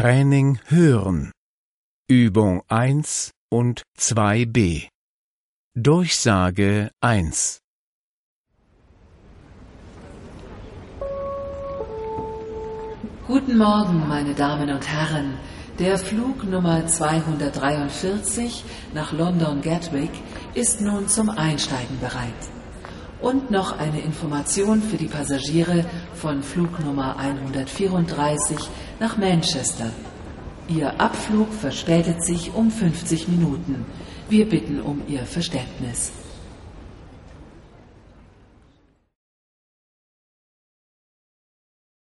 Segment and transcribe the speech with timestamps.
[0.00, 1.32] Training hören.
[2.08, 4.86] Übung 1 und 2b.
[5.74, 7.58] Durchsage 1.
[13.26, 15.36] Guten Morgen, meine Damen und Herren.
[15.80, 20.12] Der Flug Nummer 243 nach London Gatwick
[20.54, 22.57] ist nun zum Einsteigen bereit.
[23.20, 28.56] Und noch eine Information für die Passagiere von Flug Nummer 134
[29.00, 29.90] nach Manchester.
[30.68, 33.86] Ihr Abflug verspätet sich um 50 Minuten.
[34.28, 36.12] Wir bitten um Ihr Verständnis.